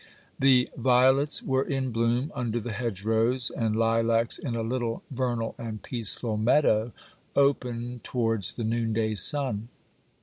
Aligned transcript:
The 0.39 0.67
violets 0.75 1.43
were 1.43 1.61
in 1.61 1.91
bloom 1.91 2.31
under 2.33 2.59
the 2.59 2.71
hedgerows, 2.71 3.51
and 3.51 3.75
lilacs 3.75 4.39
in 4.39 4.55
a 4.55 4.63
little 4.63 5.03
vernal 5.11 5.53
and 5.59 5.83
peaceful 5.83 6.37
meadow 6.37 6.91
open 7.35 7.99
towards 8.01 8.53
the 8.53 8.63
noon 8.63 8.93
day 8.93 9.13
sun. 9.13 9.67